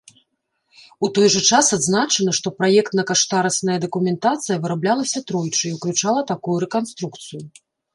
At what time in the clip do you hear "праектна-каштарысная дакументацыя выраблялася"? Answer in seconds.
2.63-5.27